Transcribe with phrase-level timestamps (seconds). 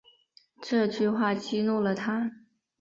[0.63, 2.31] 这句话激怒了他